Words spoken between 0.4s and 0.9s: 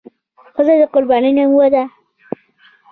ښځه د